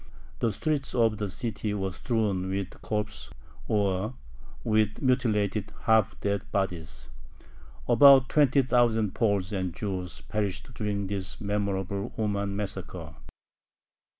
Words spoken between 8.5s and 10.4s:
thousand Poles and Jews